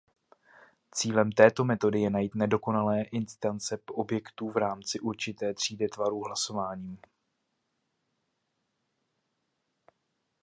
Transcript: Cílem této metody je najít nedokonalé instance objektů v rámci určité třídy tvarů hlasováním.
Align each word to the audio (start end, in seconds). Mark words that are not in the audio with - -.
Cílem 0.91 1.31
této 1.31 1.65
metody 1.65 2.01
je 2.01 2.09
najít 2.09 2.35
nedokonalé 2.35 3.03
instance 3.03 3.77
objektů 3.91 4.49
v 4.51 4.57
rámci 4.57 4.99
určité 4.99 5.53
třídy 5.53 5.87
tvarů 5.87 6.23
hlasováním. 6.23 6.97